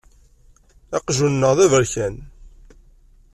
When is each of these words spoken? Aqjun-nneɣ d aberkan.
Aqjun-nneɣ 0.97 1.51
d 1.57 1.59
aberkan. 1.65 2.15